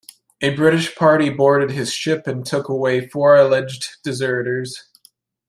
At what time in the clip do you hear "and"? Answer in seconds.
2.25-2.43